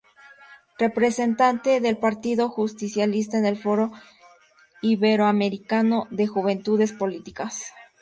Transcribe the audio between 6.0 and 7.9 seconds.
de Juventudes Políticas.